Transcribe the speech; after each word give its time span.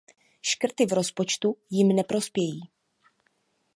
Škrty 0.41 0.85
v 0.85 0.91
rozpočtu 0.93 1.57
jim 1.69 1.87
neprospějí. 1.87 2.61